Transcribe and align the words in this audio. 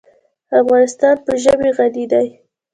افغانستان 0.61 1.15
په 1.25 1.31
ژبې 1.43 1.69
غني 1.77 2.05
دی. 2.11 2.27